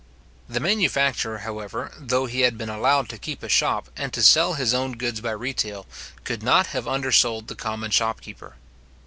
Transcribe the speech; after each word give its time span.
The 0.49 0.59
manufacturer, 0.59 1.37
however, 1.37 1.91
though 1.99 2.25
he 2.25 2.41
had 2.41 2.57
been 2.57 2.69
allowed 2.71 3.07
to 3.09 3.19
keep 3.19 3.43
a 3.43 3.47
shop, 3.47 3.89
and 3.95 4.11
to 4.13 4.23
sell 4.23 4.55
his 4.55 4.73
own 4.73 4.93
goods 4.97 5.21
by 5.21 5.29
retail, 5.29 5.85
could 6.23 6.41
not 6.41 6.65
have 6.73 6.87
undersold 6.87 7.47
the 7.47 7.55
common 7.55 7.91
shopkeeper. 7.91 8.55